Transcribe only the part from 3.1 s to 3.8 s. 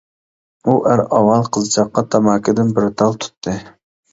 تۇتتى.